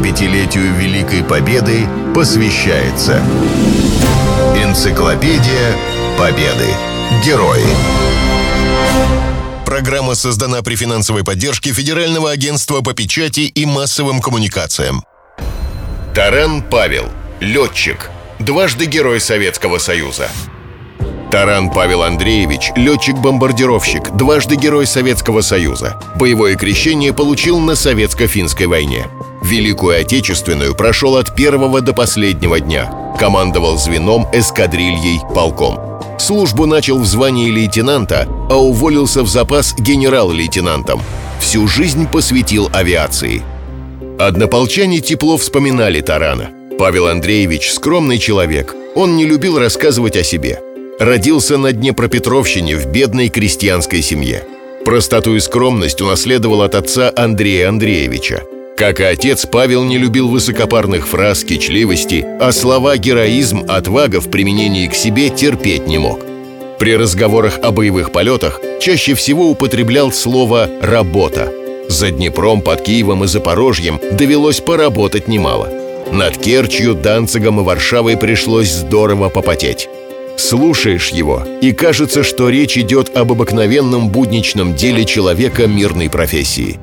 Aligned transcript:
75-летию 0.00 0.74
Великой 0.76 1.22
Победы 1.22 1.86
посвящается 2.14 3.22
Энциклопедия 4.56 5.76
Победы. 6.18 6.68
Герои. 7.24 7.64
Программа 9.66 10.14
создана 10.14 10.62
при 10.62 10.74
финансовой 10.74 11.22
поддержке 11.22 11.72
Федерального 11.72 12.30
агентства 12.30 12.80
по 12.80 12.94
печати 12.94 13.40
и 13.40 13.66
массовым 13.66 14.20
коммуникациям. 14.20 15.04
Таран 16.14 16.62
Павел. 16.62 17.04
Летчик. 17.40 18.10
Дважды 18.38 18.86
Герой 18.86 19.20
Советского 19.20 19.78
Союза. 19.78 20.28
Таран 21.30 21.70
Павел 21.70 22.02
Андреевич, 22.02 22.72
летчик-бомбардировщик, 22.74 24.16
дважды 24.16 24.56
Герой 24.56 24.86
Советского 24.86 25.42
Союза. 25.42 26.00
Боевое 26.16 26.56
крещение 26.56 27.12
получил 27.12 27.60
на 27.60 27.72
Советско-финской 27.72 28.66
войне. 28.66 29.06
Великую 29.42 30.00
Отечественную 30.00 30.74
прошел 30.74 31.16
от 31.16 31.34
первого 31.34 31.80
до 31.80 31.92
последнего 31.92 32.60
дня. 32.60 33.14
Командовал 33.18 33.78
звеном, 33.78 34.26
эскадрильей, 34.32 35.20
полком. 35.34 35.78
Службу 36.18 36.66
начал 36.66 36.98
в 36.98 37.06
звании 37.06 37.50
лейтенанта, 37.50 38.28
а 38.50 38.56
уволился 38.56 39.22
в 39.22 39.28
запас 39.28 39.74
генерал-лейтенантом. 39.78 41.00
Всю 41.40 41.66
жизнь 41.66 42.06
посвятил 42.06 42.68
авиации. 42.72 43.42
Однополчане 44.18 45.00
тепло 45.00 45.38
вспоминали 45.38 46.00
Тарана. 46.00 46.50
Павел 46.78 47.08
Андреевич– 47.08 47.70
скромный 47.72 48.18
человек. 48.18 48.74
Он 48.94 49.16
не 49.16 49.24
любил 49.24 49.58
рассказывать 49.58 50.16
о 50.16 50.22
себе– 50.22 50.60
родился 51.00 51.56
на 51.56 51.72
Днепропетровщине 51.72 52.76
в 52.76 52.86
бедной 52.92 53.30
крестьянской 53.30 54.02
семье. 54.02 54.44
Простоту 54.84 55.34
и 55.34 55.40
скромность 55.40 56.00
унаследовал 56.02 56.62
от 56.62 56.74
отца 56.74 57.10
Андрея 57.16 57.70
Андреевича. 57.70 58.42
Как 58.80 58.98
и 58.98 59.02
отец, 59.02 59.44
Павел 59.44 59.84
не 59.84 59.98
любил 59.98 60.30
высокопарных 60.30 61.06
фраз, 61.06 61.44
кичливости, 61.44 62.24
а 62.40 62.50
слова 62.50 62.96
«героизм», 62.96 63.66
«отвага» 63.68 64.22
в 64.22 64.30
применении 64.30 64.86
к 64.86 64.94
себе 64.94 65.28
терпеть 65.28 65.86
не 65.86 65.98
мог. 65.98 66.20
При 66.78 66.96
разговорах 66.96 67.58
о 67.62 67.72
боевых 67.72 68.10
полетах 68.10 68.58
чаще 68.80 69.12
всего 69.12 69.50
употреблял 69.50 70.10
слово 70.12 70.70
«работа». 70.80 71.52
За 71.90 72.10
Днепром, 72.10 72.62
под 72.62 72.80
Киевом 72.80 73.24
и 73.24 73.26
Запорожьем 73.26 74.00
довелось 74.12 74.60
поработать 74.60 75.28
немало. 75.28 75.68
Над 76.10 76.38
Керчью, 76.38 76.94
Данцигом 76.94 77.60
и 77.60 77.62
Варшавой 77.62 78.16
пришлось 78.16 78.70
здорово 78.70 79.28
попотеть. 79.28 79.90
Слушаешь 80.38 81.10
его, 81.10 81.44
и 81.60 81.72
кажется, 81.72 82.22
что 82.22 82.48
речь 82.48 82.78
идет 82.78 83.14
об 83.14 83.30
обыкновенном 83.30 84.08
будничном 84.08 84.74
деле 84.74 85.04
человека 85.04 85.66
мирной 85.66 86.08
профессии. 86.08 86.80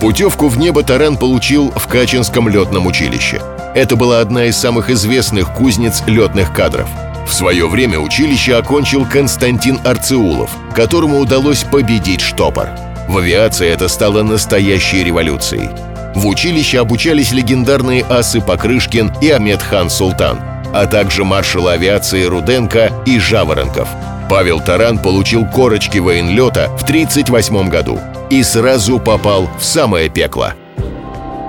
Путевку 0.00 0.48
в 0.48 0.58
небо 0.58 0.82
Таран 0.82 1.16
получил 1.16 1.70
в 1.70 1.86
Качинском 1.86 2.48
летном 2.48 2.86
училище. 2.86 3.40
Это 3.74 3.96
была 3.96 4.20
одна 4.20 4.44
из 4.44 4.56
самых 4.56 4.90
известных 4.90 5.52
кузнец 5.54 6.02
летных 6.06 6.52
кадров. 6.52 6.88
В 7.26 7.32
свое 7.32 7.68
время 7.68 7.98
училище 7.98 8.54
окончил 8.54 9.04
Константин 9.04 9.80
Арцеулов, 9.84 10.50
которому 10.74 11.18
удалось 11.18 11.64
победить 11.64 12.20
штопор. 12.20 12.68
В 13.08 13.18
авиации 13.18 13.68
это 13.68 13.88
стало 13.88 14.22
настоящей 14.22 15.02
революцией. 15.02 15.70
В 16.14 16.26
училище 16.26 16.80
обучались 16.80 17.32
легендарные 17.32 18.04
асы 18.08 18.40
Покрышкин 18.40 19.12
и 19.20 19.30
Амедхан 19.30 19.90
Султан– 19.90 20.40
а 20.72 20.86
также 20.86 21.24
маршала 21.24 21.72
авиации 21.72 22.24
Руденко 22.24 22.92
и 23.06 23.18
Жаворонков. 23.18 23.88
Павел 24.28 24.60
Таран 24.60 24.98
получил 24.98 25.46
корочки 25.46 25.98
военлета 25.98 26.68
в 26.76 26.82
1938 26.82 27.68
году 27.68 28.00
и 28.30 28.42
сразу 28.42 28.98
попал 28.98 29.48
в 29.58 29.64
самое 29.64 30.08
пекло. 30.08 30.54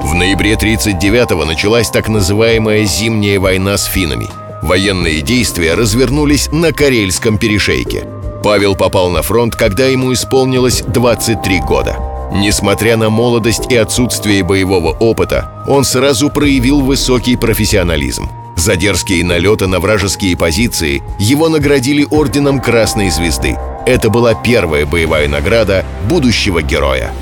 В 0.02 0.14
ноябре 0.14 0.54
1939-го 0.54 1.46
началась 1.46 1.90
так 1.90 2.08
называемая 2.08 2.86
«Зимняя 2.86 3.40
война 3.40 3.78
с 3.78 3.86
финнами». 3.86 4.30
Военные 4.62 5.22
действия 5.22 5.76
развернулись 5.76 6.50
на 6.52 6.72
Карельском 6.72 7.38
перешейке. 7.38 8.06
Павел 8.44 8.76
попал 8.76 9.10
на 9.10 9.22
фронт, 9.22 9.56
когда 9.56 9.86
ему 9.86 10.14
исполнилось 10.14 10.82
23 10.82 11.60
года. 11.62 11.98
Несмотря 12.32 12.98
на 12.98 13.10
молодость 13.10 13.72
и 13.72 13.76
отсутствие 13.76 14.44
боевого 14.44 14.92
опыта, 14.92 15.64
он 15.68 15.84
сразу 15.84 16.30
проявил 16.30 16.82
высокий 16.82 17.36
профессионализм. 17.36 18.30
За 18.56 18.76
дерзкие 18.76 19.24
налеты 19.24 19.68
на 19.68 19.80
вражеские 19.80 20.36
позиции 20.36 21.04
его 21.20 21.48
наградили 21.48 22.06
орденом 22.10 22.60
Красной 22.60 23.10
Звезды. 23.10 23.56
Это 23.88 24.10
была 24.10 24.34
первая 24.34 24.86
боевая 24.86 25.30
награда 25.30 25.86
будущего 26.10 26.62
героя. 26.62 27.14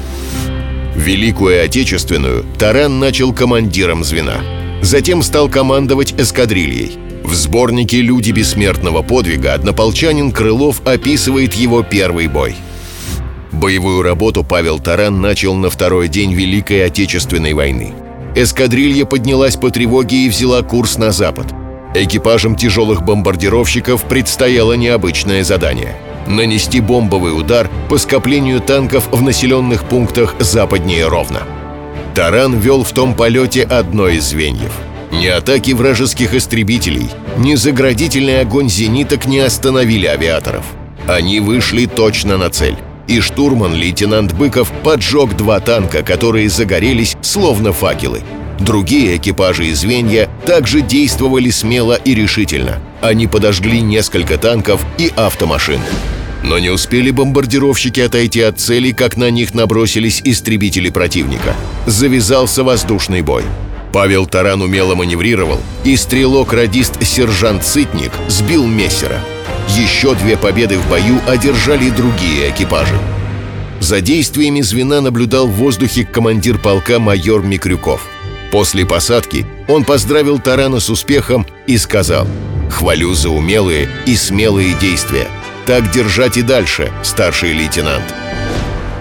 Великую 0.95 1.63
Отечественную 1.63 2.43
Таран 2.57 2.97
начал 2.97 3.33
командиром 3.33 4.03
звена. 4.03 4.37
Затем 4.81 5.21
стал 5.21 5.47
командовать 5.47 6.19
эскадрильей. 6.19 6.97
В 7.23 7.35
сборнике 7.35 8.01
«Люди 8.01 8.31
бессмертного 8.31 9.03
подвига» 9.03 9.53
однополчанин 9.53 10.31
Крылов 10.31 10.81
описывает 10.87 11.53
его 11.53 11.83
первый 11.83 12.27
бой. 12.27 12.55
Боевую 13.51 14.01
работу 14.01 14.43
Павел 14.43 14.79
Таран 14.79 15.21
начал 15.21 15.53
на 15.53 15.69
второй 15.69 16.07
день 16.07 16.33
Великой 16.33 16.83
Отечественной 16.83 17.53
войны– 17.53 17.93
эскадрилья 18.35 19.05
поднялась 19.05 19.55
по 19.55 19.69
тревоге 19.69 20.25
и 20.25 20.29
взяла 20.29 20.63
курс 20.63 20.97
на 20.97 21.11
запад. 21.11 21.45
Экипажам 21.93 22.55
тяжелых 22.55 23.03
бомбардировщиков 23.03 24.03
предстояло 24.05 24.73
необычное 24.73 25.43
задание– 25.43 25.95
нанести 26.27 26.79
бомбовый 26.79 27.37
удар 27.37 27.69
по 27.89 27.97
скоплению 27.97 28.61
танков 28.61 29.07
в 29.11 29.21
населенных 29.21 29.83
пунктах 29.85 30.35
западнее 30.39 31.07
Ровно. 31.07 31.43
Таран 32.13 32.57
вел 32.57 32.83
в 32.83 32.91
том 32.91 33.13
полете 33.13 33.63
одно 33.63 34.07
из 34.07 34.23
звеньев. 34.23 34.71
Ни 35.11 35.27
атаки 35.27 35.71
вражеских 35.71 36.33
истребителей, 36.33 37.09
ни 37.37 37.55
заградительный 37.55 38.41
огонь 38.41 38.69
зениток 38.69 39.25
не 39.25 39.39
остановили 39.39 40.07
авиаторов. 40.07 40.65
Они 41.07 41.39
вышли 41.39 41.85
точно 41.85 42.37
на 42.37 42.49
цель 42.49 42.77
и 43.07 43.19
штурман-лейтенант 43.19 44.33
Быков 44.33 44.71
поджег 44.83 45.35
два 45.35 45.59
танка, 45.59 46.03
которые 46.03 46.49
загорелись 46.49 47.15
словно 47.21 47.73
факелы. 47.73 48.21
Другие 48.59 49.17
экипажи 49.17 49.67
и 49.67 49.73
звенья 49.73 50.29
также 50.45 50.81
действовали 50.81 51.49
смело 51.49 51.93
и 51.93 52.15
решительно. 52.15 52.79
Они 53.01 53.27
подожгли 53.27 53.81
несколько 53.81 54.37
танков 54.37 54.85
и 54.97 55.11
автомашин. 55.15 55.81
Но 56.45 56.59
не 56.59 56.69
успели 56.69 57.11
бомбардировщики 57.11 57.99
отойти 57.99 58.41
от 58.41 58.59
цели, 58.59 58.91
как 58.91 59.17
на 59.17 59.29
них 59.29 59.53
набросились 59.53 60.21
истребители 60.23 60.89
противника. 60.89 61.55
Завязался 61.85 62.63
воздушный 62.63 63.21
бой. 63.21 63.43
Павел 63.91 64.25
Таран 64.25 64.61
умело 64.61 64.95
маневрировал, 64.95 65.59
и 65.83 65.95
стрелок-радист 65.95 67.03
сержант 67.03 67.65
Сытник 67.65 68.11
сбил 68.27 68.65
мессера– 68.65 69.19
еще 69.69 70.15
две 70.15 70.37
победы 70.37 70.77
в 70.77 70.89
бою 70.89 71.19
одержали 71.27 71.89
другие 71.89 72.49
экипажи. 72.49 72.97
За 73.81 73.99
действиями 73.99 74.61
звена 74.61 75.01
наблюдал 75.01 75.47
в 75.47 75.53
воздухе 75.53 76.05
командир 76.05 76.57
полка 76.57 76.99
майор 76.99 77.43
Микрюков. 77.43 78.07
После 78.51 78.85
посадки 78.85 79.45
он 79.67 79.83
поздравил 79.83 80.39
Тарана 80.39 80.79
с 80.79 80.89
успехом 80.89 81.45
и 81.67 81.77
сказал 81.77 82.27
«Хвалю 82.69 83.13
за 83.13 83.29
умелые 83.29 83.89
и 84.05 84.15
смелые 84.15 84.73
действия. 84.75 85.27
Так 85.65 85.91
держать 85.91 86.37
и 86.37 86.41
дальше, 86.41 86.91
старший 87.03 87.53
лейтенант». 87.53 88.13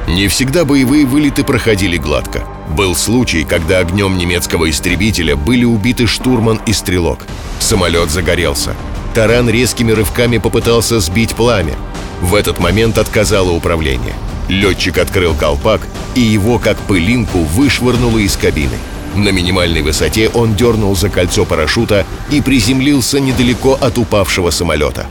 Не 0.07 0.29
всегда 0.29 0.65
боевые 0.65 1.07
вылеты 1.07 1.45
проходили 1.45 1.97
гладко. 1.97 2.45
Был 2.69 2.95
случай, 2.95 3.45
когда 3.45 3.79
огнем 3.79 4.19
немецкого 4.19 4.69
истребителя 4.69 5.35
были 5.35 5.65
убиты 5.65 6.07
штурман 6.07 6.61
и 6.67 6.73
стрелок. 6.73 7.21
Самолет 7.59 8.11
загорелся. 8.11 8.75
Таран 9.15 9.49
резкими 9.49 9.93
рывками 9.93 10.39
попытался 10.39 11.01
сбить 11.01 11.35
пламя. 11.35 11.75
В 12.21 12.35
этот 12.35 12.59
момент 12.59 12.99
отказало 12.99 13.51
управление. 13.53 14.15
Летчик 14.49 14.99
открыл 14.99 15.35
колпак, 15.35 15.81
и 16.15 16.21
его, 16.21 16.59
как 16.59 16.77
пылинку, 16.79 17.39
вышвырнуло 17.39 18.19
из 18.19 18.37
кабины. 18.37 18.77
На 19.15 19.31
минимальной 19.31 19.83
высоте 19.83 20.29
он 20.29 20.55
дернул 20.55 20.95
за 20.97 21.09
кольцо 21.09 21.45
парашюта 21.45 22.05
и 22.31 22.41
приземлился 22.41 23.21
недалеко 23.21 23.79
от 23.81 23.97
упавшего 23.97 24.51
самолета. 24.51 25.07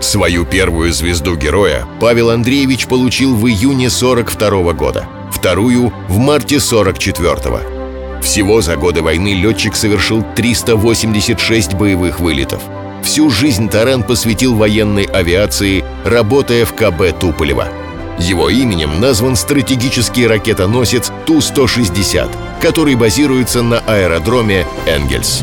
Свою 0.00 0.44
первую 0.44 0.92
звезду 0.92 1.36
героя 1.36 1.86
Павел 2.00 2.30
Андреевич 2.30 2.86
получил 2.86 3.36
в 3.36 3.46
июне 3.46 3.90
42 3.90 4.72
года, 4.72 5.06
вторую— 5.30 5.92
в 6.08 6.18
марте 6.18 6.56
44-го. 6.56 8.20
Всего 8.22 8.60
за 8.60 8.76
годы 8.76 9.02
войны 9.02 9.34
летчик 9.34 9.76
совершил 9.76 10.24
386 10.34 11.74
боевых 11.74 12.20
вылетов— 12.20 12.62
Всю 13.02 13.30
жизнь 13.30 13.68
Таран 13.68 14.02
посвятил 14.02 14.54
военной 14.54 15.04
авиации, 15.04 15.84
работая 16.04 16.64
в 16.64 16.74
КБ 16.74 17.18
Туполева. 17.18 17.68
Его 18.18 18.50
именем 18.50 19.00
назван 19.00 19.36
стратегический 19.36 20.26
ракетоносец 20.26 21.10
Ту-160, 21.26 22.28
который 22.60 22.94
базируется 22.94 23.62
на 23.62 23.78
аэродроме 23.80 24.66
Энгельс. 24.86 25.42